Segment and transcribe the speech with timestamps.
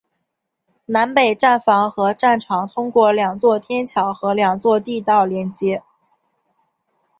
[0.87, 5.83] 南北站房和站场通过两座天桥和两座地道连接。